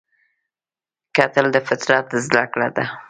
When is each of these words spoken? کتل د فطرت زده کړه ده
کتل 1.15 1.45
د 1.51 1.57
فطرت 1.67 2.07
زده 2.25 2.43
کړه 2.51 2.67
ده 2.75 2.85